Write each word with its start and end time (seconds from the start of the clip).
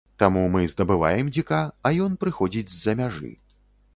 Таму 0.21 0.43
мы 0.53 0.61
здабываем 0.71 1.29
дзіка, 1.35 1.59
а 1.89 1.93
ён 2.05 2.17
прыходзіць 2.23 2.65
з-за 2.73 2.95
мяжы. 3.03 3.31